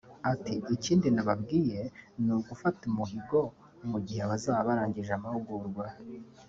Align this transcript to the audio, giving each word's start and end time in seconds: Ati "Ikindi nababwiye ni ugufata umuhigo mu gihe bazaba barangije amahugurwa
Ati 0.31 0.53
"Ikindi 0.75 1.07
nababwiye 1.15 1.79
ni 2.23 2.31
ugufata 2.37 2.81
umuhigo 2.91 3.39
mu 3.89 3.97
gihe 4.05 4.21
bazaba 4.29 4.65
barangije 4.67 5.11
amahugurwa 5.15 5.85